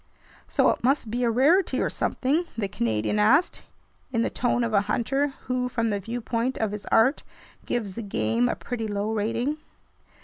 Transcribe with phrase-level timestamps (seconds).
[0.47, 3.61] "So it must be a rarity or something?" the Canadian asked,
[4.11, 7.21] in the tone of a hunter who, from the viewpoint of his art,
[7.67, 9.59] gives the game a pretty low rating.